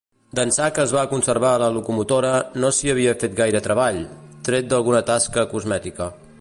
D'ençà 0.37 0.69
que 0.77 0.81
es 0.83 0.93
va 0.95 1.03
conservar 1.11 1.51
la 1.63 1.67
locomotora 1.75 2.31
no 2.63 2.73
s'hi 2.77 2.93
havia 2.95 3.15
fet 3.25 3.37
gaire 3.43 3.63
treball, 3.69 4.03
tret 4.49 4.71
d'alguna 4.73 5.07
tasca 5.15 5.49
cosmètica. 5.57 6.09